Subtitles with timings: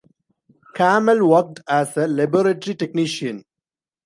[0.75, 3.45] Carmelle worked as a laboratory technician.